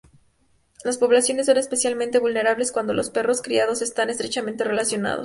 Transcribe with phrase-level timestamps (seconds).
[0.83, 5.19] Las poblaciones son especialmente vulnerables cuando los perros criados están estrechamente relacionados.